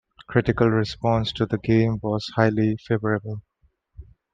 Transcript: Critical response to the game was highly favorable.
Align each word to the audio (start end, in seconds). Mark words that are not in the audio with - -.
Critical 0.27 0.67
response 0.67 1.31
to 1.33 1.45
the 1.45 1.59
game 1.59 1.99
was 2.01 2.25
highly 2.35 2.75
favorable. 2.87 3.43